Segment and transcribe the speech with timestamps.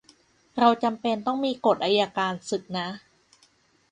[0.59, 2.87] เราจำเป็นต้องมีกฎอัยการศึกนะ